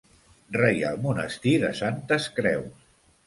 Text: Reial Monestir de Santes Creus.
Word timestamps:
Reial 0.55 0.97
Monestir 1.03 1.53
de 1.65 1.71
Santes 1.81 2.27
Creus. 2.39 2.89